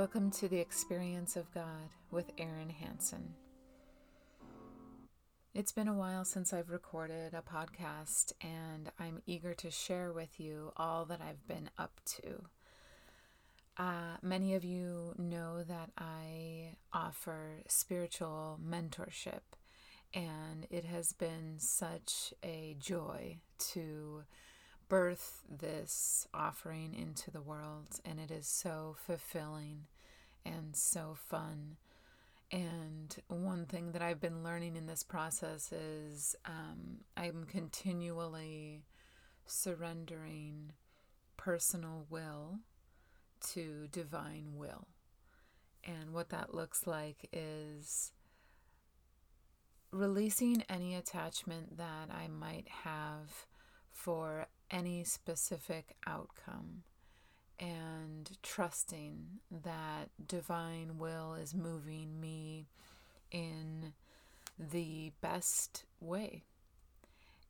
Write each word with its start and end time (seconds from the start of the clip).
Welcome 0.00 0.30
to 0.30 0.48
the 0.48 0.58
Experience 0.58 1.36
of 1.36 1.52
God 1.52 1.90
with 2.10 2.32
Erin 2.38 2.70
Hansen. 2.70 3.34
It's 5.52 5.72
been 5.72 5.88
a 5.88 5.94
while 5.94 6.24
since 6.24 6.54
I've 6.54 6.70
recorded 6.70 7.34
a 7.34 7.42
podcast, 7.42 8.32
and 8.40 8.90
I'm 8.98 9.20
eager 9.26 9.52
to 9.52 9.70
share 9.70 10.10
with 10.10 10.40
you 10.40 10.72
all 10.78 11.04
that 11.04 11.20
I've 11.20 11.46
been 11.46 11.68
up 11.78 12.00
to. 12.22 12.44
Uh, 13.76 14.16
many 14.22 14.54
of 14.54 14.64
you 14.64 15.14
know 15.18 15.62
that 15.64 15.90
I 15.98 16.76
offer 16.94 17.58
spiritual 17.68 18.58
mentorship, 18.66 19.42
and 20.14 20.66
it 20.70 20.86
has 20.86 21.12
been 21.12 21.56
such 21.58 22.32
a 22.42 22.74
joy 22.80 23.36
to 23.72 24.22
birth 24.90 25.44
this 25.48 26.26
offering 26.34 26.94
into 26.94 27.30
the 27.30 27.40
world, 27.40 28.00
and 28.04 28.20
it 28.20 28.30
is 28.30 28.46
so 28.46 28.96
fulfilling 29.06 29.86
and 30.44 30.76
so 30.76 31.16
fun. 31.16 31.76
And 32.52 33.16
one 33.28 33.64
thing 33.66 33.92
that 33.92 34.02
I've 34.02 34.20
been 34.20 34.42
learning 34.42 34.76
in 34.76 34.86
this 34.86 35.04
process 35.04 35.72
is 35.72 36.34
um, 36.44 36.98
I'm 37.16 37.44
continually 37.44 38.82
surrendering 39.46 40.72
personal 41.36 42.06
will 42.10 42.58
to 43.52 43.86
divine 43.92 44.56
will. 44.56 44.88
And 45.84 46.12
what 46.12 46.30
that 46.30 46.52
looks 46.52 46.86
like 46.86 47.28
is 47.32 48.10
releasing 49.92 50.64
any 50.68 50.96
attachment 50.96 51.78
that 51.78 52.10
I 52.10 52.26
might 52.26 52.68
have 52.82 53.46
for 54.02 54.46
any 54.70 55.04
specific 55.04 55.96
outcome 56.06 56.84
and 57.58 58.38
trusting 58.42 59.26
that 59.64 60.08
divine 60.26 60.96
will 60.96 61.34
is 61.34 61.54
moving 61.54 62.18
me 62.18 62.68
in 63.30 63.92
the 64.58 65.12
best 65.20 65.84
way. 66.00 66.44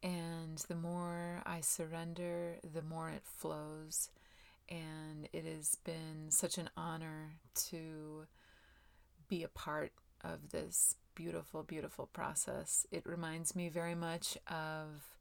And 0.02 0.58
the 0.66 0.74
more 0.74 1.42
I 1.46 1.60
surrender, 1.60 2.56
the 2.74 2.82
more 2.82 3.10
it 3.10 3.22
flows. 3.24 4.10
And 4.68 5.28
it 5.32 5.44
has 5.44 5.76
been 5.84 6.30
such 6.30 6.58
an 6.58 6.70
honor 6.76 7.34
to 7.68 8.26
be 9.28 9.44
a 9.44 9.48
part 9.48 9.92
of 10.24 10.50
this 10.50 10.96
beautiful, 11.14 11.62
beautiful 11.62 12.06
process. 12.06 12.86
It 12.90 13.06
reminds 13.06 13.54
me 13.54 13.68
very 13.68 13.94
much 13.94 14.36
of 14.48 15.14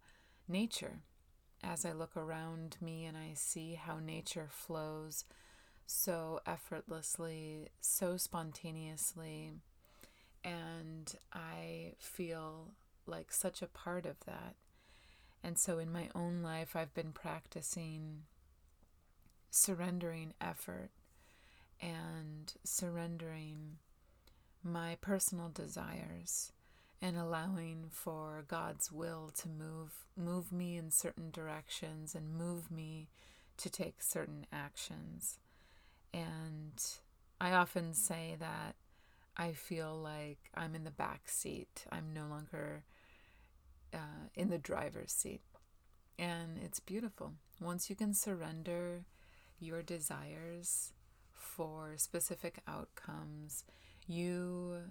nature 0.47 1.01
as 1.63 1.85
I 1.85 1.91
look 1.91 2.15
around 2.15 2.77
me 2.81 3.05
and 3.05 3.17
I 3.17 3.33
see 3.35 3.75
how 3.75 3.99
nature 3.99 4.47
flows 4.49 5.25
so 5.85 6.39
effortlessly, 6.45 7.69
so 7.81 8.17
spontaneously, 8.17 9.53
and 10.43 11.13
I 11.33 11.93
feel 11.99 12.73
like 13.05 13.31
such 13.31 13.61
a 13.61 13.67
part 13.67 14.05
of 14.05 14.19
that. 14.25 14.55
And 15.43 15.57
so 15.57 15.79
in 15.79 15.91
my 15.91 16.09
own 16.13 16.41
life, 16.41 16.75
I've 16.75 16.93
been 16.93 17.11
practicing 17.11 18.23
surrendering 19.49 20.33
effort 20.39 20.89
and 21.81 22.53
surrendering 22.63 23.77
my 24.63 24.97
personal 25.01 25.49
desires 25.49 26.51
and 27.01 27.17
allowing 27.17 27.85
for 27.89 28.43
God's 28.47 28.91
will 28.91 29.31
to 29.37 29.47
move 29.47 30.05
move 30.17 30.51
me 30.51 30.77
in 30.77 30.91
certain 30.91 31.31
directions 31.31 32.13
and 32.13 32.35
move 32.35 32.69
me 32.69 33.07
to 33.57 33.69
take 33.69 34.01
certain 34.01 34.45
actions. 34.51 35.39
And 36.13 36.73
I 37.39 37.51
often 37.51 37.93
say 37.93 38.35
that 38.39 38.75
I 39.37 39.53
feel 39.53 39.95
like 39.95 40.39
I'm 40.55 40.75
in 40.75 40.83
the 40.83 40.91
back 40.91 41.29
seat. 41.29 41.85
I'm 41.91 42.13
no 42.13 42.27
longer 42.27 42.83
uh, 43.93 44.27
in 44.35 44.49
the 44.49 44.57
driver's 44.57 45.13
seat. 45.13 45.41
And 46.17 46.57
it's 46.61 46.81
beautiful. 46.81 47.33
Once 47.61 47.89
you 47.89 47.95
can 47.95 48.13
surrender 48.13 49.05
your 49.59 49.81
desires 49.81 50.91
for 51.33 51.93
specific 51.95 52.59
outcomes, 52.67 53.63
you 54.07 54.81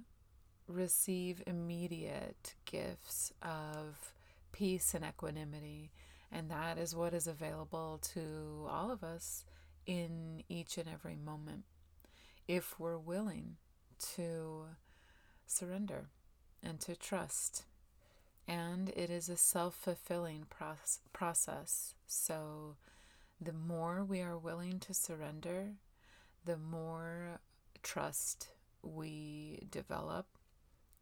receive 0.68 1.42
immediate 1.46 2.54
gifts 2.64 3.32
of 3.42 4.12
peace 4.52 4.94
and 4.94 5.04
equanimity. 5.04 5.90
And 6.30 6.50
that 6.50 6.78
is 6.78 6.94
what 6.94 7.14
is 7.14 7.26
available 7.26 7.98
to 8.14 8.66
all 8.70 8.90
of 8.90 9.02
us 9.02 9.44
in 9.86 10.42
each 10.48 10.76
and 10.76 10.88
every 10.88 11.16
moment 11.16 11.64
if 12.46 12.78
we're 12.78 12.98
willing 12.98 13.56
to 14.16 14.64
surrender 15.46 16.08
and 16.62 16.80
to 16.80 16.94
trust. 16.96 17.64
And 18.46 18.90
it 18.90 19.10
is 19.10 19.28
a 19.28 19.36
self 19.36 19.74
fulfilling 19.74 20.46
process. 21.12 21.94
So 22.06 22.76
the 23.40 23.52
more 23.52 24.04
we 24.04 24.20
are 24.20 24.38
willing 24.38 24.80
to 24.80 24.94
surrender, 24.94 25.74
the 26.44 26.56
more 26.56 27.40
trust 27.82 28.48
we 28.82 29.66
develop 29.70 30.26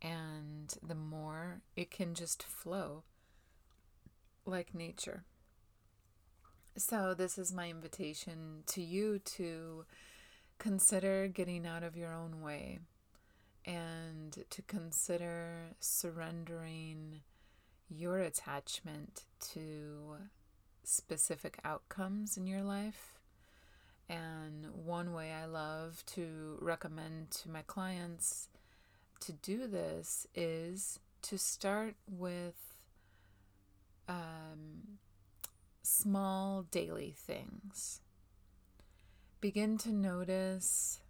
and 0.03 0.75
the 0.83 0.95
more 0.95 1.61
it 1.75 1.91
can 1.91 2.15
just 2.15 2.43
flow 2.43 3.03
like 4.45 4.75
nature. 4.75 5.25
So, 6.77 7.15
this 7.15 7.39
is 7.39 7.55
my 7.55 7.71
invitation 7.71 8.63
to 8.67 8.83
you 8.83 9.19
to 9.37 9.87
consider 10.59 11.27
getting 11.27 11.67
out 11.67 11.83
of 11.83 11.97
your 11.97 12.13
own 12.13 12.43
way 12.43 12.81
and 13.65 14.45
to 14.51 14.63
consider 14.63 15.75
surrendering 15.81 17.21
your 17.89 18.19
attachment 18.19 19.25
to 19.53 20.17
specific 20.85 21.59
outcomes 21.65 22.37
in 22.37 22.47
your 22.47 22.63
life. 22.63 23.19
And 24.09 24.67
one 24.73 25.13
way 25.13 25.33
I 25.33 25.47
love 25.47 26.05
to 26.15 26.59
recommend 26.61 27.31
to 27.43 27.51
my 27.51 27.63
clients 27.63 28.49
to 29.21 29.33
do 29.33 29.67
this 29.67 30.27
is 30.35 30.99
to 31.23 31.39
start 31.39 31.95
with 32.09 32.75
um, 34.09 34.99
small 35.83 36.63
daily 36.63 37.15
things. 37.17 38.01
Begin 39.41 39.79
to 39.79 39.93
notice 39.93 41.01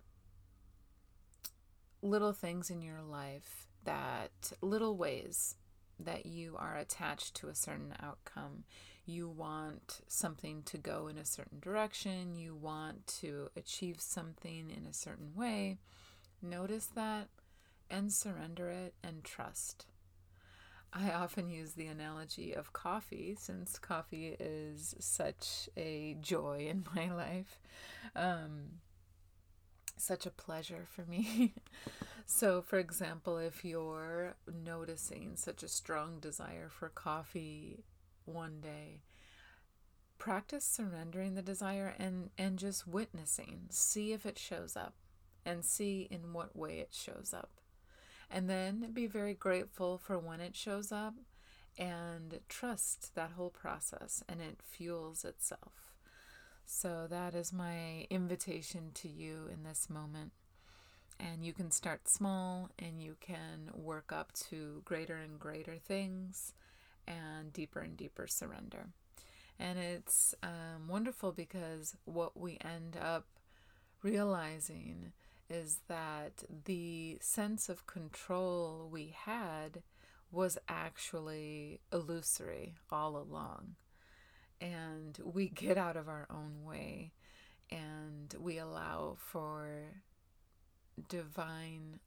little 2.03 2.33
things 2.33 2.71
in 2.71 2.83
your 2.83 3.03
life 3.03 3.67
that, 3.84 4.53
little 4.61 4.97
ways 4.97 5.56
that 5.99 6.27
you 6.27 6.56
are 6.59 6.77
attached 6.77 7.34
to 7.37 7.49
a 7.49 7.55
certain 7.55 7.94
outcome. 8.03 8.65
You 9.05 9.28
want 9.28 10.00
something 10.09 10.62
to 10.65 10.78
go 10.78 11.06
in 11.09 11.17
a 11.17 11.25
certain 11.25 11.61
direction, 11.61 12.34
you 12.34 12.55
want 12.55 13.06
to 13.21 13.50
achieve 13.56 14.00
something 14.00 14.71
in 14.71 14.87
a 14.87 14.93
certain 14.93 15.33
way. 15.34 15.78
Notice 16.43 16.87
that 16.94 17.28
and 17.91 18.12
surrender 18.12 18.69
it 18.69 18.94
and 19.02 19.24
trust. 19.24 19.86
I 20.92 21.10
often 21.10 21.50
use 21.50 21.72
the 21.72 21.86
analogy 21.86 22.54
of 22.54 22.72
coffee 22.72 23.36
since 23.38 23.78
coffee 23.78 24.36
is 24.41 24.94
such 24.98 25.69
a 25.76 26.16
joy 26.20 26.69
in 26.70 26.86
my 26.94 27.12
life, 27.12 27.58
um, 28.14 28.80
such 29.96 30.26
a 30.26 30.30
pleasure 30.30 30.86
for 30.91 31.04
me. 31.04 31.54
so, 32.26 32.62
for 32.62 32.78
example, 32.78 33.37
if 33.37 33.64
you're 33.64 34.37
noticing 34.64 35.37
such 35.37 35.62
a 35.62 35.69
strong 35.69 36.19
desire 36.19 36.69
for 36.70 36.88
coffee 36.88 37.84
one 38.25 38.61
day, 38.61 39.00
practice 40.19 40.64
surrendering 40.64 41.34
the 41.34 41.43
desire 41.43 41.94
and, 41.99 42.31
and 42.38 42.58
just 42.58 42.87
witnessing. 42.87 43.66
See 43.70 44.12
if 44.12 44.25
it 44.25 44.38
shows 44.38 44.76
up 44.76 44.94
and 45.44 45.64
see 45.64 46.08
in 46.11 46.32
what 46.32 46.56
way 46.56 46.78
it 46.78 46.93
shows 46.93 47.34
up 47.34 47.50
and 48.31 48.49
then 48.49 48.90
be 48.93 49.06
very 49.06 49.34
grateful 49.34 49.99
for 49.99 50.19
when 50.19 50.40
it 50.40 50.56
shows 50.56 50.93
up 50.93 51.14
and 51.78 52.40
trust 52.49 53.14
that 53.14 53.32
whole 53.32 53.50
process 53.50 54.23
and 54.28 54.40
it 54.40 54.61
fuels 54.62 55.25
itself. 55.25 55.93
So, 56.64 57.06
that 57.08 57.34
is 57.34 57.52
my 57.52 58.06
invitation 58.11 58.90
to 58.94 59.08
you 59.08 59.49
in 59.52 59.62
this 59.62 59.88
moment. 59.88 60.32
And 61.19 61.44
you 61.44 61.52
can 61.52 61.70
start 61.70 62.08
small 62.08 62.70
and 62.78 63.00
you 63.00 63.17
can 63.20 63.70
work 63.73 64.12
up 64.12 64.32
to 64.50 64.82
greater 64.84 65.14
and 65.17 65.38
greater 65.38 65.76
things 65.76 66.52
and 67.06 67.52
deeper 67.52 67.81
and 67.81 67.96
deeper 67.96 68.26
surrender. 68.26 68.88
And 69.58 69.78
it's 69.78 70.34
um, 70.43 70.88
wonderful 70.88 71.32
because 71.32 71.94
what 72.05 72.38
we 72.38 72.58
end 72.61 72.99
up 73.00 73.26
realizing 74.02 75.12
is 75.48 75.81
that 75.88 76.44
the 76.64 77.19
sense 77.20 77.69
of 77.69 77.87
control 77.87 78.88
we 78.90 79.14
had 79.25 79.82
was 80.31 80.58
actually 80.69 81.81
illusory 81.93 82.75
all 82.90 83.16
along. 83.16 83.76
And 84.60 85.19
we 85.25 85.48
get 85.48 85.78
out 85.78 85.96
of 85.96 86.08
our 86.08 86.26
own 86.31 86.64
way 86.64 87.12
and 87.70 88.34
we 88.38 88.58
allow 88.58 89.16
for 89.19 89.69
divine 91.08 91.99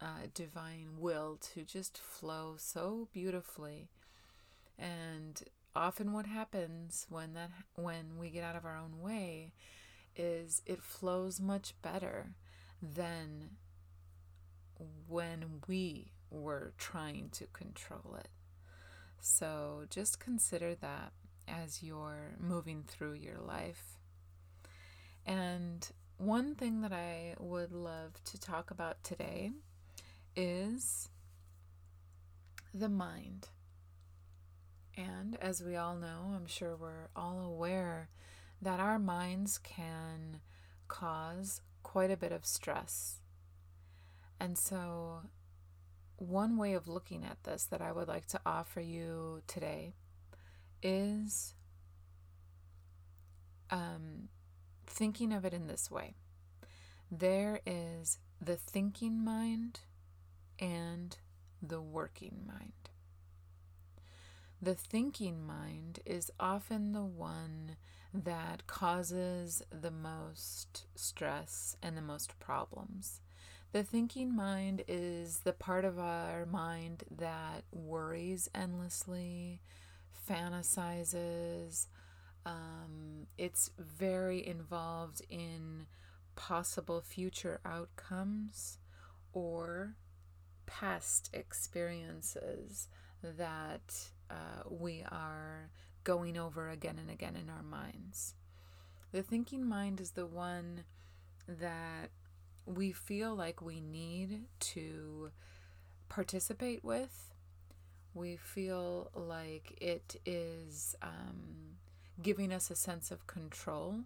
uh, 0.00 0.26
divine 0.32 0.90
will 0.98 1.38
to 1.54 1.64
just 1.64 1.98
flow 1.98 2.54
so 2.56 3.08
beautifully 3.12 3.88
and 4.78 5.42
often 5.74 6.12
what 6.12 6.26
happens 6.26 7.06
when 7.08 7.34
that 7.34 7.50
when 7.74 8.16
we 8.18 8.30
get 8.30 8.44
out 8.44 8.54
of 8.54 8.64
our 8.64 8.76
own 8.76 9.00
way 9.00 9.52
is 10.16 10.62
it 10.66 10.82
flows 10.82 11.40
much 11.40 11.74
better 11.82 12.34
than 12.82 13.50
when 15.06 15.60
we 15.66 16.12
were 16.30 16.72
trying 16.78 17.30
to 17.30 17.46
control 17.46 18.16
it. 18.18 18.28
So 19.20 19.84
just 19.90 20.20
consider 20.20 20.74
that 20.76 21.12
as 21.48 21.82
you're 21.82 22.36
moving 22.38 22.84
through 22.86 23.14
your 23.14 23.38
life. 23.38 23.98
And 25.26 25.88
one 26.18 26.54
thing 26.54 26.82
that 26.82 26.92
I 26.92 27.34
would 27.38 27.72
love 27.72 28.22
to 28.24 28.40
talk 28.40 28.70
about 28.70 29.02
today 29.02 29.52
is 30.36 31.08
the 32.72 32.88
mind. 32.88 33.48
And 34.96 35.36
as 35.40 35.62
we 35.62 35.76
all 35.76 35.96
know, 35.96 36.32
I'm 36.34 36.46
sure 36.46 36.76
we're 36.76 37.08
all 37.14 37.40
aware 37.40 38.08
that 38.60 38.80
our 38.80 38.98
minds 38.98 39.58
can 39.58 40.40
cause 40.88 41.60
quite 41.88 42.10
a 42.10 42.18
bit 42.18 42.32
of 42.32 42.44
stress. 42.44 43.20
And 44.38 44.58
so, 44.58 45.22
one 46.16 46.58
way 46.58 46.74
of 46.74 46.86
looking 46.86 47.24
at 47.24 47.42
this 47.44 47.64
that 47.64 47.80
I 47.80 47.92
would 47.92 48.08
like 48.08 48.26
to 48.26 48.40
offer 48.44 48.82
you 48.82 49.40
today 49.46 49.94
is 50.82 51.54
um, 53.70 54.28
thinking 54.86 55.32
of 55.32 55.46
it 55.46 55.54
in 55.54 55.66
this 55.66 55.90
way 55.90 56.12
there 57.10 57.60
is 57.64 58.18
the 58.38 58.56
thinking 58.56 59.24
mind 59.24 59.80
and 60.58 61.16
the 61.62 61.80
working 61.80 62.42
mind. 62.46 62.72
The 64.60 64.74
thinking 64.74 65.46
mind 65.46 66.00
is 66.04 66.30
often 66.38 66.92
the 66.92 67.04
one 67.04 67.76
that 68.14 68.66
causes 68.66 69.62
the 69.70 69.90
most 69.90 70.86
stress 70.94 71.76
and 71.82 71.96
the 71.96 72.02
most 72.02 72.38
problems. 72.38 73.20
The 73.72 73.82
thinking 73.82 74.34
mind 74.34 74.82
is 74.88 75.40
the 75.40 75.52
part 75.52 75.84
of 75.84 75.98
our 75.98 76.46
mind 76.46 77.04
that 77.10 77.64
worries 77.70 78.48
endlessly, 78.54 79.60
fantasizes. 80.28 81.86
Um, 82.46 83.26
it's 83.36 83.70
very 83.78 84.46
involved 84.46 85.20
in 85.28 85.86
possible 86.34 87.02
future 87.02 87.60
outcomes 87.64 88.78
or 89.32 89.96
past 90.64 91.28
experiences 91.34 92.88
that 93.22 94.10
uh, 94.30 94.62
we 94.68 95.02
are 95.10 95.70
going 96.08 96.38
over 96.38 96.70
again 96.70 96.96
and 96.98 97.10
again 97.10 97.36
in 97.36 97.50
our 97.50 97.62
minds. 97.62 98.34
The 99.12 99.22
thinking 99.22 99.68
mind 99.68 100.00
is 100.00 100.12
the 100.12 100.24
one 100.24 100.84
that 101.46 102.08
we 102.64 102.92
feel 102.92 103.34
like 103.34 103.60
we 103.60 103.82
need 103.82 104.44
to 104.60 105.30
participate 106.08 106.82
with. 106.82 107.34
We 108.14 108.36
feel 108.36 109.10
like 109.14 109.76
it 109.82 110.16
is 110.24 110.96
um, 111.02 111.76
giving 112.22 112.54
us 112.54 112.70
a 112.70 112.74
sense 112.74 113.10
of 113.10 113.26
control, 113.26 114.04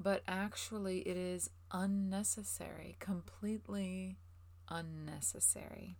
but 0.00 0.24
actually, 0.26 0.98
it 1.02 1.16
is 1.16 1.48
unnecessary, 1.70 2.96
completely 2.98 4.16
unnecessary. 4.68 5.94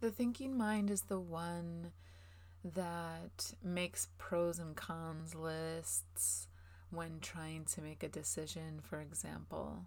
The 0.00 0.10
thinking 0.10 0.56
mind 0.56 0.90
is 0.90 1.02
the 1.02 1.20
one 1.20 1.92
that 2.74 3.52
makes 3.62 4.08
pros 4.18 4.58
and 4.58 4.74
cons 4.76 5.34
lists 5.34 6.48
when 6.90 7.20
trying 7.20 7.64
to 7.64 7.82
make 7.82 8.02
a 8.02 8.08
decision, 8.08 8.80
for 8.82 9.00
example, 9.00 9.86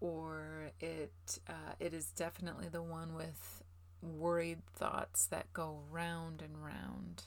or 0.00 0.70
it 0.80 1.38
uh, 1.48 1.74
it 1.80 1.94
is 1.94 2.06
definitely 2.10 2.68
the 2.68 2.82
one 2.82 3.14
with 3.14 3.62
worried 4.02 4.64
thoughts 4.74 5.26
that 5.26 5.52
go 5.52 5.80
round 5.90 6.42
and 6.42 6.62
round 6.62 7.24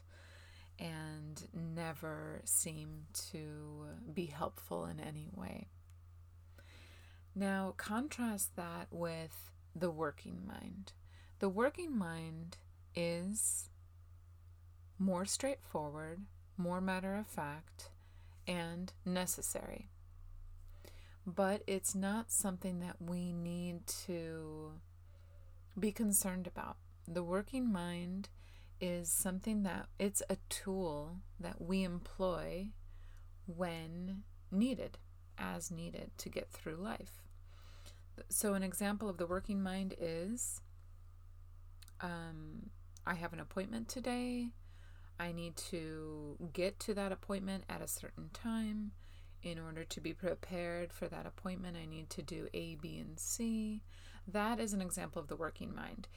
and 0.79 1.47
never 1.53 2.41
seem 2.45 3.05
to 3.31 3.85
be 4.13 4.27
helpful 4.27 4.85
in 4.85 4.99
any 4.99 5.27
way. 5.35 5.67
Now, 7.35 7.73
contrast 7.77 8.55
that 8.55 8.87
with 8.89 9.51
the 9.75 9.91
working 9.91 10.41
mind. 10.47 10.93
The 11.39 11.49
working 11.49 11.97
mind 11.97 12.57
is 12.95 13.69
more 14.99 15.25
straightforward, 15.25 16.21
more 16.57 16.81
matter 16.81 17.15
of 17.15 17.25
fact, 17.25 17.89
and 18.47 18.91
necessary. 19.05 19.89
But 21.25 21.63
it's 21.67 21.95
not 21.95 22.31
something 22.31 22.79
that 22.79 22.97
we 23.01 23.31
need 23.31 23.87
to 24.05 24.73
be 25.79 25.91
concerned 25.91 26.47
about. 26.47 26.77
The 27.07 27.23
working 27.23 27.71
mind 27.71 28.29
is 28.81 29.11
something 29.11 29.63
that 29.63 29.87
it's 29.97 30.21
a 30.29 30.37
tool 30.49 31.17
that 31.39 31.61
we 31.61 31.83
employ 31.83 32.69
when 33.45 34.23
needed, 34.51 34.97
as 35.37 35.71
needed 35.71 36.11
to 36.17 36.29
get 36.29 36.51
through 36.51 36.75
life. 36.75 37.23
So, 38.29 38.53
an 38.53 38.63
example 38.63 39.09
of 39.09 39.17
the 39.17 39.25
working 39.25 39.63
mind 39.63 39.95
is 39.99 40.61
um, 42.01 42.69
I 43.05 43.15
have 43.15 43.33
an 43.33 43.39
appointment 43.39 43.87
today. 43.87 44.49
I 45.19 45.31
need 45.31 45.55
to 45.57 46.37
get 46.53 46.79
to 46.81 46.93
that 46.93 47.11
appointment 47.11 47.65
at 47.69 47.81
a 47.81 47.87
certain 47.87 48.29
time. 48.33 48.91
In 49.41 49.57
order 49.57 49.85
to 49.85 50.01
be 50.01 50.13
prepared 50.13 50.91
for 50.91 51.07
that 51.07 51.25
appointment, 51.25 51.77
I 51.81 51.85
need 51.85 52.09
to 52.11 52.21
do 52.21 52.47
A, 52.53 52.75
B, 52.75 52.97
and 52.99 53.17
C. 53.17 53.81
That 54.27 54.59
is 54.59 54.73
an 54.73 54.81
example 54.81 55.21
of 55.21 55.27
the 55.27 55.35
working 55.35 55.73
mind. 55.73 56.07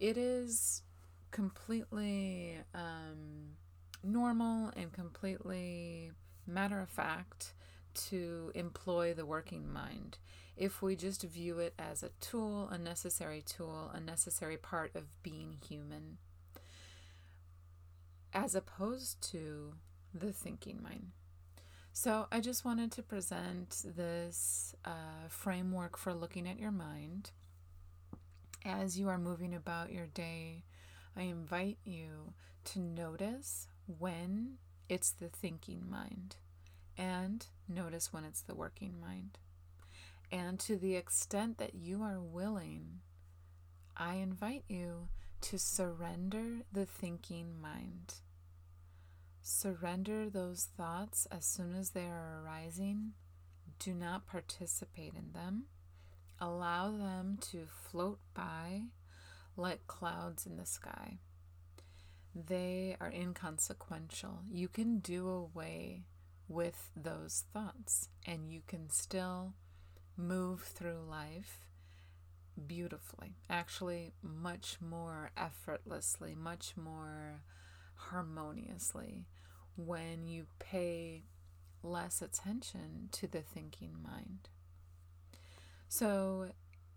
It 0.00 0.16
is 0.16 0.82
completely 1.30 2.58
um, 2.74 3.56
normal 4.02 4.72
and 4.76 4.92
completely 4.92 6.10
matter 6.46 6.80
of 6.80 6.88
fact 6.88 7.54
to 7.94 8.50
employ 8.54 9.14
the 9.14 9.24
working 9.24 9.72
mind 9.72 10.18
if 10.56 10.82
we 10.82 10.94
just 10.94 11.22
view 11.22 11.58
it 11.58 11.74
as 11.78 12.02
a 12.02 12.10
tool, 12.20 12.68
a 12.68 12.78
necessary 12.78 13.42
tool, 13.42 13.90
a 13.92 14.00
necessary 14.00 14.56
part 14.56 14.94
of 14.94 15.22
being 15.22 15.58
human 15.66 16.18
as 18.34 18.54
opposed 18.54 19.22
to 19.30 19.74
the 20.12 20.32
thinking 20.32 20.82
mind. 20.82 21.12
So, 21.92 22.26
I 22.32 22.40
just 22.40 22.64
wanted 22.64 22.90
to 22.92 23.02
present 23.02 23.84
this 23.84 24.74
uh, 24.84 25.28
framework 25.28 25.96
for 25.96 26.12
looking 26.12 26.48
at 26.48 26.58
your 26.58 26.72
mind. 26.72 27.30
As 28.64 28.98
you 28.98 29.08
are 29.08 29.18
moving 29.18 29.54
about 29.54 29.92
your 29.92 30.06
day, 30.06 30.64
I 31.16 31.22
invite 31.22 31.78
you 31.84 32.34
to 32.64 32.80
notice 32.80 33.68
when 33.86 34.54
it's 34.88 35.12
the 35.12 35.28
thinking 35.28 35.84
mind 35.88 36.36
and 36.98 37.46
notice 37.68 38.12
when 38.12 38.24
it's 38.24 38.42
the 38.42 38.54
working 38.54 39.00
mind. 39.00 39.38
And 40.32 40.58
to 40.60 40.76
the 40.76 40.96
extent 40.96 41.58
that 41.58 41.74
you 41.74 42.02
are 42.02 42.20
willing, 42.20 43.00
I 43.96 44.14
invite 44.14 44.64
you 44.68 45.08
to 45.44 45.58
surrender 45.58 46.62
the 46.72 46.86
thinking 46.86 47.60
mind. 47.60 48.14
Surrender 49.42 50.30
those 50.30 50.68
thoughts 50.74 51.26
as 51.30 51.44
soon 51.44 51.74
as 51.74 51.90
they 51.90 52.06
are 52.06 52.42
arising. 52.42 53.12
Do 53.78 53.92
not 53.92 54.26
participate 54.26 55.12
in 55.14 55.32
them. 55.34 55.64
Allow 56.40 56.92
them 56.92 57.36
to 57.52 57.66
float 57.66 58.20
by 58.32 58.84
like 59.54 59.86
clouds 59.86 60.46
in 60.46 60.56
the 60.56 60.64
sky. 60.64 61.18
They 62.34 62.96
are 62.98 63.12
inconsequential. 63.12 64.44
You 64.50 64.68
can 64.68 65.00
do 65.00 65.28
away 65.28 66.04
with 66.48 66.90
those 66.96 67.44
thoughts 67.52 68.08
and 68.24 68.50
you 68.50 68.62
can 68.66 68.88
still 68.88 69.52
move 70.16 70.62
through 70.62 71.04
life 71.06 71.66
beautifully. 72.66 73.36
Actually, 73.48 74.12
much 74.22 74.78
more 74.80 75.30
effortlessly, 75.36 76.34
much 76.34 76.76
more 76.76 77.42
harmoniously 77.94 79.26
when 79.76 80.26
you 80.26 80.46
pay 80.58 81.24
less 81.82 82.22
attention 82.22 83.08
to 83.12 83.26
the 83.26 83.42
thinking 83.42 83.96
mind. 84.02 84.48
So, 85.88 86.50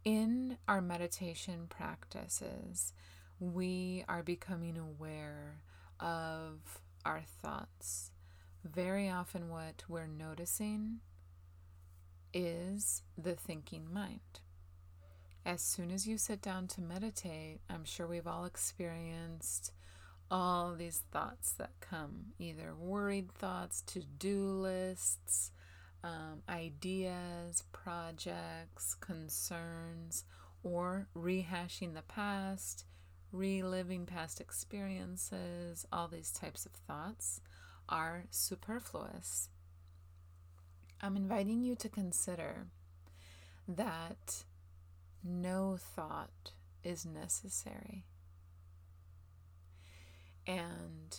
in 0.03 0.57
our 0.67 0.81
meditation 0.81 1.65
practices, 1.67 2.93
we 3.39 4.03
are 4.07 4.23
becoming 4.23 4.77
aware 4.77 5.61
of 5.99 6.81
our 7.05 7.21
thoughts. 7.41 8.11
Very 8.63 9.09
often, 9.09 9.49
what 9.49 9.83
we're 9.87 10.07
noticing 10.07 10.99
is 12.33 13.03
the 13.17 13.35
thinking 13.35 13.87
mind. 13.91 14.39
As 15.47 15.61
soon 15.61 15.91
as 15.91 16.05
you 16.05 16.17
sit 16.17 16.41
down 16.41 16.67
to 16.67 16.81
meditate, 16.81 17.61
I'm 17.69 17.85
sure 17.85 18.05
we've 18.05 18.27
all 18.27 18.43
experienced 18.43 19.71
all 20.29 20.75
these 20.75 21.03
thoughts 21.09 21.53
that 21.53 21.79
come 21.79 22.33
either 22.37 22.75
worried 22.75 23.31
thoughts, 23.31 23.81
to 23.83 24.01
do 24.01 24.43
lists, 24.43 25.51
um, 26.03 26.43
ideas, 26.49 27.63
projects, 27.71 28.93
concerns, 28.95 30.25
or 30.63 31.07
rehashing 31.15 31.93
the 31.93 32.01
past, 32.01 32.83
reliving 33.31 34.05
past 34.05 34.41
experiences, 34.41 35.87
all 35.93 36.09
these 36.09 36.31
types 36.31 36.65
of 36.65 36.73
thoughts 36.73 37.39
are 37.87 38.25
superfluous. 38.31 39.47
I'm 41.01 41.15
inviting 41.15 41.61
you 41.61 41.77
to 41.77 41.87
consider 41.87 42.67
that 43.65 44.43
no 45.27 45.77
thought 45.77 46.51
is 46.83 47.05
necessary. 47.05 48.05
And 50.45 51.17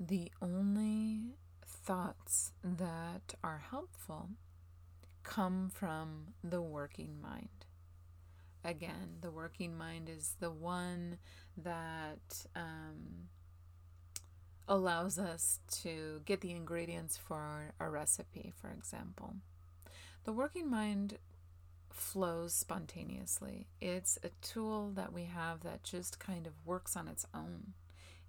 the 0.00 0.30
only 0.42 1.36
thoughts 1.64 2.52
that 2.64 3.34
are 3.42 3.62
helpful 3.70 4.30
come 5.22 5.70
from 5.72 6.34
the 6.42 6.60
working 6.60 7.20
mind. 7.20 7.48
Again, 8.64 9.18
the 9.20 9.30
working 9.30 9.76
mind 9.78 10.08
is 10.08 10.34
the 10.40 10.50
one 10.50 11.18
that 11.56 12.46
um, 12.56 13.28
allows 14.68 15.18
us 15.18 15.60
to 15.82 16.20
get 16.24 16.40
the 16.40 16.50
ingredients 16.50 17.16
for 17.16 17.74
a 17.78 17.88
recipe, 17.88 18.52
for 18.60 18.70
example. 18.70 19.36
The 20.24 20.32
working 20.32 20.68
mind 20.68 21.18
flows 21.96 22.54
spontaneously. 22.54 23.66
It's 23.80 24.18
a 24.22 24.30
tool 24.42 24.90
that 24.94 25.12
we 25.12 25.24
have 25.24 25.62
that 25.62 25.82
just 25.82 26.18
kind 26.18 26.46
of 26.46 26.52
works 26.64 26.96
on 26.96 27.08
its 27.08 27.26
own. 27.34 27.74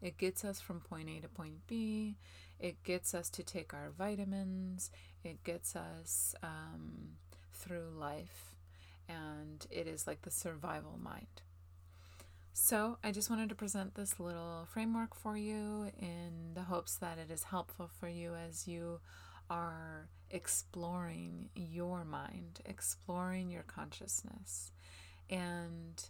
It 0.02 0.18
gets 0.18 0.46
us 0.46 0.60
from 0.62 0.80
point 0.80 1.10
A 1.10 1.20
to 1.22 1.28
point 1.28 1.68
B. 1.68 2.18
It 2.60 2.84
gets 2.84 3.14
us 3.14 3.30
to 3.32 3.44
take 3.44 3.74
our 3.74 3.92
vitamins. 3.98 4.92
It 5.24 5.44
gets 5.44 5.76
us 5.76 6.36
um, 6.44 7.18
through 7.52 7.92
life. 7.98 8.56
And 9.10 9.66
it 9.70 9.88
is 9.88 10.06
like 10.06 10.22
the 10.22 10.32
survival 10.32 11.00
mind. 11.02 11.42
So, 12.54 12.98
I 13.04 13.12
just 13.12 13.30
wanted 13.30 13.50
to 13.50 13.56
present 13.56 13.94
this 13.94 14.20
little 14.20 14.68
framework 14.68 15.14
for 15.14 15.38
you 15.38 15.92
in 16.00 16.54
the 16.56 16.64
hopes 16.64 16.96
that 16.96 17.20
it 17.20 17.32
is 17.32 17.44
helpful 17.44 17.88
for 18.00 18.08
you 18.10 18.34
as 18.34 18.68
you 18.68 19.00
are 19.48 20.10
exploring 20.32 21.50
your 21.56 22.04
mind, 22.04 22.60
exploring 22.66 23.50
your 23.50 23.64
consciousness. 23.64 24.72
And 25.30 26.04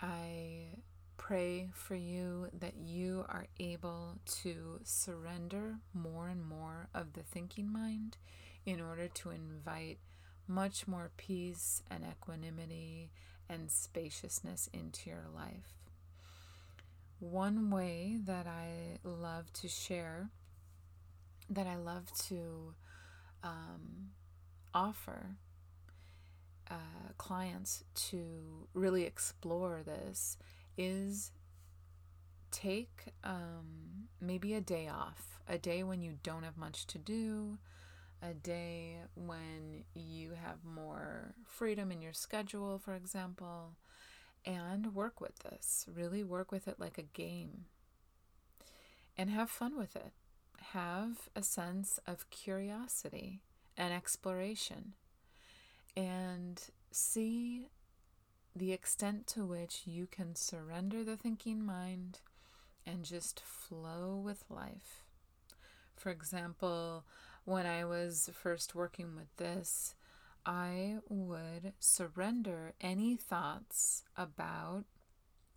I 0.00 0.78
pray 1.16 1.70
for 1.72 1.94
you 1.94 2.48
that 2.58 2.76
you 2.76 3.24
are 3.28 3.46
able 3.60 4.18
to 4.42 4.80
surrender 4.82 5.76
more 5.94 6.28
and 6.28 6.44
more 6.44 6.88
of 6.94 7.12
the 7.12 7.22
thinking 7.22 7.72
mind 7.72 8.16
in 8.66 8.80
order 8.80 9.08
to 9.08 9.30
invite 9.30 9.98
much 10.48 10.88
more 10.88 11.10
peace 11.16 11.82
and 11.90 12.04
equanimity 12.04 13.10
and 13.48 13.70
spaciousness 13.70 14.68
into 14.72 15.10
your 15.10 15.26
life. 15.34 15.74
One 17.20 17.70
way 17.70 18.18
that 18.24 18.46
I 18.46 18.98
love 19.04 19.52
to 19.54 19.68
share, 19.68 20.30
that 21.48 21.66
I 21.66 21.76
love 21.76 22.10
to 22.28 22.74
um, 23.42 24.10
offer 24.74 25.36
uh, 26.70 27.12
clients 27.18 27.84
to 27.94 28.68
really 28.74 29.04
explore 29.04 29.82
this 29.84 30.38
is 30.76 31.32
take 32.50 33.06
um, 33.24 34.08
maybe 34.20 34.54
a 34.54 34.60
day 34.60 34.88
off, 34.88 35.40
a 35.48 35.58
day 35.58 35.82
when 35.82 36.02
you 36.02 36.18
don't 36.22 36.44
have 36.44 36.56
much 36.56 36.86
to 36.86 36.98
do, 36.98 37.58
a 38.22 38.34
day 38.34 38.98
when 39.14 39.84
you 39.94 40.32
have 40.42 40.64
more 40.64 41.34
freedom 41.44 41.90
in 41.90 42.00
your 42.00 42.12
schedule, 42.12 42.78
for 42.78 42.94
example, 42.94 43.76
and 44.44 44.94
work 44.94 45.20
with 45.20 45.38
this. 45.40 45.86
Really 45.92 46.22
work 46.22 46.52
with 46.52 46.68
it 46.68 46.78
like 46.78 46.98
a 46.98 47.02
game 47.02 47.64
and 49.16 49.30
have 49.30 49.50
fun 49.50 49.76
with 49.76 49.96
it. 49.96 50.12
Have 50.70 51.28
a 51.36 51.42
sense 51.42 51.98
of 52.06 52.30
curiosity 52.30 53.42
and 53.76 53.92
exploration 53.92 54.94
and 55.96 56.62
see 56.90 57.66
the 58.54 58.72
extent 58.72 59.26
to 59.28 59.44
which 59.44 59.82
you 59.86 60.06
can 60.06 60.34
surrender 60.34 61.04
the 61.04 61.16
thinking 61.16 61.64
mind 61.64 62.20
and 62.86 63.04
just 63.04 63.40
flow 63.40 64.16
with 64.16 64.44
life. 64.48 65.04
For 65.96 66.10
example, 66.10 67.04
when 67.44 67.66
I 67.66 67.84
was 67.84 68.30
first 68.32 68.74
working 68.74 69.14
with 69.16 69.36
this, 69.36 69.94
I 70.44 70.96
would 71.08 71.72
surrender 71.78 72.72
any 72.80 73.16
thoughts 73.16 74.04
about 74.16 74.84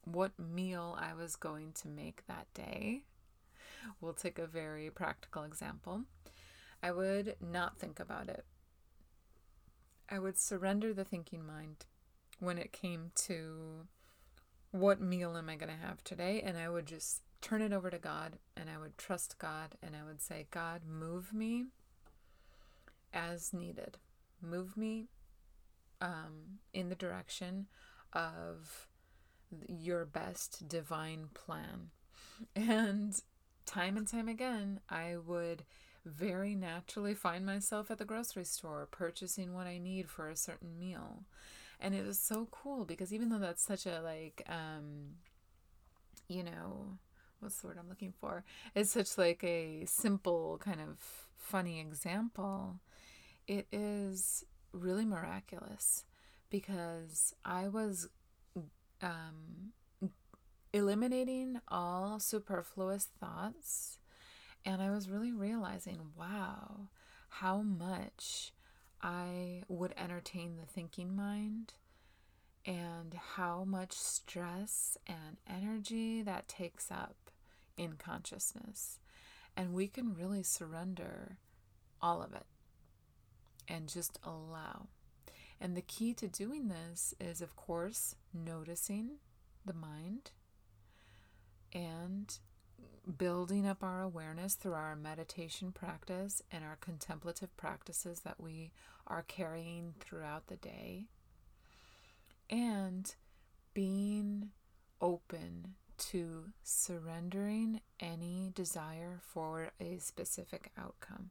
what 0.03 0.37
meal 0.37 0.97
I 0.99 1.13
was 1.13 1.35
going 1.35 1.71
to 1.81 1.87
make 1.87 2.27
that 2.27 2.47
day. 2.53 3.03
We'll 4.01 4.13
take 4.13 4.39
a 4.39 4.47
very 4.47 4.89
practical 4.89 5.43
example. 5.43 6.03
I 6.81 6.91
would 6.91 7.35
not 7.41 7.79
think 7.79 7.99
about 7.99 8.29
it. 8.29 8.45
I 10.09 10.19
would 10.19 10.37
surrender 10.37 10.93
the 10.93 11.03
thinking 11.03 11.45
mind 11.45 11.85
when 12.39 12.57
it 12.57 12.71
came 12.71 13.11
to 13.15 13.87
what 14.71 15.01
meal 15.01 15.37
am 15.37 15.49
I 15.49 15.55
going 15.55 15.71
to 15.71 15.87
have 15.87 16.03
today? 16.03 16.41
And 16.45 16.57
I 16.57 16.69
would 16.69 16.85
just 16.85 17.21
turn 17.41 17.61
it 17.61 17.73
over 17.73 17.89
to 17.89 17.97
God 17.97 18.37
and 18.57 18.69
I 18.69 18.77
would 18.77 18.97
trust 18.97 19.37
God 19.39 19.75
and 19.81 19.95
I 19.95 20.03
would 20.03 20.21
say, 20.21 20.47
God, 20.51 20.81
move 20.87 21.33
me 21.33 21.65
as 23.13 23.53
needed. 23.53 23.97
Move 24.41 24.75
me 24.75 25.07
um, 26.01 26.59
in 26.73 26.89
the 26.89 26.95
direction 26.95 27.67
of 28.13 28.87
your 29.67 30.05
best 30.05 30.67
divine 30.67 31.29
plan. 31.33 31.89
And 32.55 33.17
time 33.65 33.97
and 33.97 34.07
time 34.07 34.27
again, 34.27 34.79
I 34.89 35.15
would 35.17 35.63
very 36.05 36.55
naturally 36.55 37.15
find 37.15 37.45
myself 37.45 37.89
at 37.89 37.97
the 37.97 38.05
grocery 38.05 38.43
store 38.45 38.87
purchasing 38.91 39.53
what 39.53 39.67
I 39.67 39.77
need 39.79 40.09
for 40.09 40.29
a 40.29 40.35
certain 40.35 40.77
meal. 40.77 41.23
And 41.79 41.93
it 41.95 42.05
was 42.05 42.19
so 42.19 42.47
cool 42.51 42.85
because 42.85 43.13
even 43.13 43.29
though 43.29 43.39
that's 43.39 43.63
such 43.63 43.85
a 43.85 44.01
like 44.01 44.43
um 44.47 45.15
you 46.27 46.43
know 46.43 46.97
what's 47.39 47.59
the 47.61 47.67
word 47.67 47.77
i'm 47.79 47.89
looking 47.89 48.13
for? 48.19 48.43
It's 48.75 48.91
such 48.91 49.17
like 49.17 49.43
a 49.43 49.85
simple 49.85 50.59
kind 50.63 50.79
of 50.81 50.97
funny 51.37 51.79
example 51.79 52.79
it 53.47 53.67
is 53.71 54.43
really 54.71 55.05
miraculous 55.05 56.03
because 56.49 57.35
i 57.45 57.67
was 57.67 58.09
um 59.01 59.71
eliminating 60.75 61.59
all 61.69 62.19
superfluous 62.19 63.07
thoughts 63.19 63.97
and 64.65 64.81
i 64.81 64.91
was 64.91 65.09
really 65.09 65.31
realizing 65.31 65.99
wow 66.17 66.89
how 67.29 67.61
much 67.61 68.53
I 69.01 69.61
would 69.67 69.93
entertain 69.97 70.57
the 70.57 70.65
thinking 70.65 71.15
mind 71.15 71.73
and 72.65 73.13
how 73.13 73.63
much 73.63 73.91
stress 73.91 74.97
and 75.05 75.37
energy 75.47 76.23
that 76.23 76.47
takes 76.47 76.89
up 76.89 77.29
in 77.77 77.93
consciousness. 77.93 78.99
And 79.55 79.73
we 79.73 79.87
can 79.87 80.15
really 80.15 80.41
surrender 80.41 81.37
all 82.01 82.23
of 82.23 82.33
it 82.33 82.47
and 83.67 83.87
just 83.87 84.17
allow. 84.23 84.87
And 85.61 85.77
the 85.77 85.81
key 85.81 86.13
to 86.15 86.27
doing 86.27 86.67
this 86.67 87.13
is, 87.19 87.41
of 87.41 87.55
course, 87.55 88.15
noticing 88.33 89.17
the 89.65 89.73
mind 89.73 90.31
and 91.75 92.39
building 93.17 93.67
up 93.67 93.83
our 93.83 94.01
awareness 94.01 94.55
through 94.55 94.73
our 94.73 94.95
meditation 94.95 95.71
practice 95.71 96.41
and 96.51 96.63
our 96.63 96.77
contemplative 96.77 97.55
practices 97.57 98.21
that 98.21 98.39
we 98.39 98.71
are 99.05 99.23
carrying 99.27 99.93
throughout 99.99 100.47
the 100.47 100.55
day, 100.55 101.05
and 102.49 103.15
being 103.73 104.49
open 105.01 105.75
to 105.97 106.45
surrendering 106.63 107.81
any 107.99 108.51
desire 108.55 109.19
for 109.21 109.69
a 109.79 109.97
specific 109.99 110.71
outcome. 110.77 111.29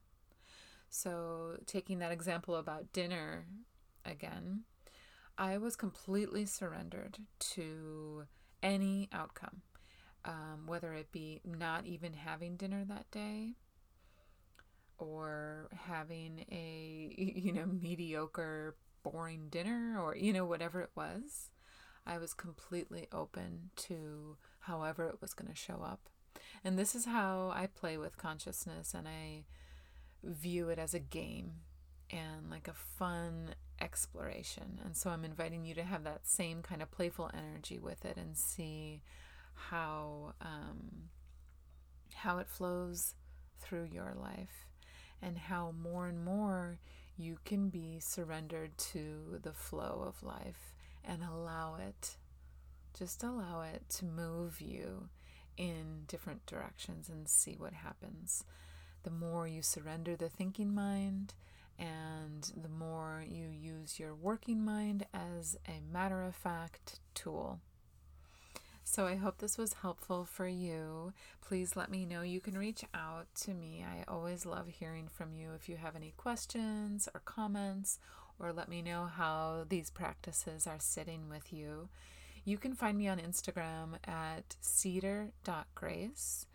So, 0.91 1.57
taking 1.67 1.99
that 1.99 2.13
example 2.13 2.55
about 2.55 2.93
dinner 2.93 3.47
again, 4.05 4.63
I 5.37 5.59
was 5.59 5.75
completely 5.75 6.47
surrendered 6.47 7.19
to 7.55 8.27
any 8.63 9.09
outcome 9.13 9.63
um, 10.25 10.63
whether 10.67 10.93
it 10.95 11.13
be 11.13 11.41
not 11.45 11.87
even 11.87 12.13
having 12.15 12.57
dinner 12.57 12.85
that 12.85 13.11
day, 13.11 13.55
or 14.99 15.69
having 15.87 16.45
a, 16.51 17.15
you 17.19 17.53
know, 17.53 17.67
mediocre, 17.67 18.77
boring 19.03 19.49
dinner 19.51 20.01
or, 20.01 20.17
you 20.17 20.33
know, 20.33 20.45
whatever 20.45 20.81
it 20.81 20.91
was. 20.95 21.51
I 22.07 22.19
was 22.19 22.35
completely 22.35 23.07
open 23.13 23.71
to 23.77 24.37
however 24.61 25.09
it 25.09 25.21
was 25.21 25.35
going 25.35 25.51
to 25.51 25.57
show 25.57 25.83
up. 25.83 26.09
And 26.63 26.79
this 26.79 26.95
is 26.95 27.07
how 27.07 27.53
I 27.55 27.67
play 27.67 27.97
with 27.97 28.19
consciousness 28.19 28.95
and 28.95 29.07
I 29.09 29.45
view 30.23 30.69
it 30.69 30.79
as 30.79 30.95
a 30.95 30.99
game 30.99 31.53
and 32.11 32.51
like 32.51 32.69
a 32.69 32.75
fun 32.75 33.55
exploration. 33.81 34.81
And 34.85 34.97
so 34.97 35.11
I'm 35.11 35.25
inviting 35.25 35.65
you 35.65 35.75
to 35.75 35.83
have 35.83 36.05
that 36.05 36.27
same 36.27 36.63
kind 36.63 36.83
of 36.83 36.91
playful 36.91 37.31
energy 37.35 37.79
with 37.79 38.05
it 38.05 38.17
and 38.17 38.37
see 38.37 39.03
how 39.55 40.35
um, 40.41 41.09
how 42.15 42.39
it 42.39 42.49
flows 42.49 43.15
through 43.59 43.85
your 43.85 44.15
life 44.21 44.67
and 45.23 45.39
how 45.39 45.73
more 45.83 46.07
and 46.07 46.25
more 46.25 46.79
you 47.17 47.39
can 47.45 47.69
be 47.69 47.99
surrendered 48.01 48.77
to 48.77 49.39
the 49.43 49.53
flow 49.53 50.05
of 50.07 50.23
life 50.23 50.75
and 51.05 51.23
allow 51.23 51.77
it 51.77 52.17
just 52.99 53.23
allow 53.25 53.63
it 53.63 53.83
to 53.89 54.05
move 54.05 54.61
you 54.61 55.09
in 55.57 56.05
different 56.07 56.47
directions 56.47 57.09
and 57.09 57.29
see 57.29 57.55
what 57.59 57.73
happens. 57.73 58.45
The 59.03 59.11
more 59.11 59.47
you 59.47 59.63
surrender 59.63 60.17
the 60.17 60.29
thinking 60.29 60.75
mind, 60.75 61.35
and 61.79 62.53
the 62.57 62.69
more 62.69 63.25
you 63.29 63.49
use 63.49 63.99
your 63.99 64.15
working 64.15 64.65
mind 64.65 65.07
as 65.13 65.57
a 65.67 65.81
matter 65.93 66.23
of 66.23 66.35
fact 66.35 67.01
tool. 67.15 67.61
So 68.87 69.07
I 69.07 69.17
hope 69.17 69.39
this 69.39 69.59
was 69.59 69.73
helpful 69.73 70.25
for 70.25 70.47
you. 70.47 71.13
Please 71.41 71.75
let 71.75 71.91
me 71.91 72.05
know. 72.05 72.23
You 72.23 72.41
can 72.41 72.57
reach 72.57 72.85
out 72.95 73.27
to 73.41 73.55
me. 73.55 73.83
I 73.83 74.05
always 74.07 74.47
love 74.47 74.69
hearing 74.69 75.09
from 75.09 75.35
you 75.35 75.51
if 75.57 75.69
you 75.69 75.77
have 75.77 75.97
any 75.97 76.13
questions 76.17 77.09
or 77.13 77.21
comments, 77.25 77.99
or 78.39 78.53
let 78.53 78.69
me 78.69 78.83
know 78.83 79.07
how 79.07 79.65
these 79.69 79.91
practices 79.91 80.67
are 80.67 80.79
sitting 80.79 81.29
with 81.29 81.53
you. 81.53 81.89
You 82.45 82.59
can 82.59 82.75
find 82.75 82.99
me 82.99 83.09
on 83.09 83.19
Instagram 83.19 83.95
at 84.07 84.57
cedar.grace. 84.61 86.47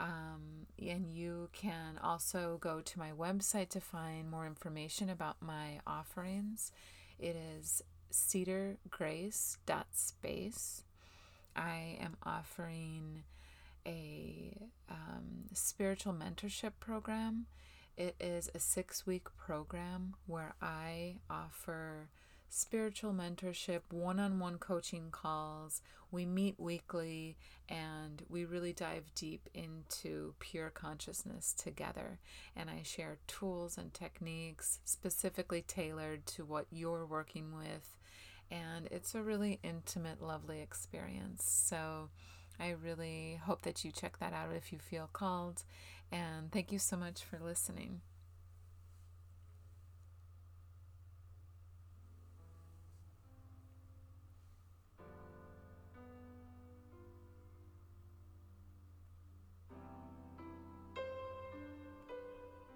Um, 0.00 0.66
and 0.78 1.10
you 1.10 1.50
can 1.52 1.98
also 2.02 2.58
go 2.60 2.80
to 2.80 2.98
my 2.98 3.12
website 3.12 3.68
to 3.70 3.80
find 3.80 4.30
more 4.30 4.46
information 4.46 5.08
about 5.10 5.36
my 5.40 5.80
offerings. 5.86 6.72
It 7.18 7.36
is 7.36 7.82
cedargrace.space. 8.10 10.82
I 11.56 11.98
am 12.00 12.16
offering 12.22 13.24
a 13.86 14.52
um, 14.90 15.46
spiritual 15.52 16.12
mentorship 16.12 16.72
program. 16.80 17.46
It 17.96 18.14
is 18.20 18.50
a 18.54 18.58
six 18.58 19.06
week 19.06 19.28
program 19.38 20.14
where 20.26 20.54
I 20.60 21.16
offer 21.30 22.08
spiritual 22.48 23.12
mentorship, 23.12 23.80
one 23.90 24.20
on 24.20 24.38
one 24.38 24.58
coaching 24.58 25.08
calls. 25.10 25.82
We 26.10 26.26
meet 26.26 26.58
weekly 26.58 27.36
and 27.68 28.22
we 28.28 28.44
really 28.44 28.72
dive 28.72 29.12
deep 29.14 29.48
into 29.54 30.34
pure 30.38 30.70
consciousness 30.70 31.54
together. 31.56 32.18
And 32.54 32.70
I 32.70 32.82
share 32.82 33.18
tools 33.26 33.76
and 33.76 33.92
techniques 33.92 34.80
specifically 34.84 35.62
tailored 35.62 36.26
to 36.26 36.44
what 36.44 36.66
you're 36.70 37.06
working 37.06 37.54
with. 37.56 37.96
And 38.50 38.86
it's 38.90 39.14
a 39.14 39.22
really 39.22 39.58
intimate, 39.62 40.22
lovely 40.22 40.60
experience. 40.60 41.44
So 41.44 42.10
I 42.60 42.70
really 42.70 43.40
hope 43.44 43.62
that 43.62 43.84
you 43.84 43.92
check 43.92 44.18
that 44.18 44.32
out 44.32 44.54
if 44.54 44.72
you 44.72 44.78
feel 44.78 45.08
called. 45.12 45.64
And 46.12 46.50
thank 46.52 46.70
you 46.72 46.78
so 46.78 46.96
much 46.96 47.22
for 47.24 47.38
listening. 47.38 48.00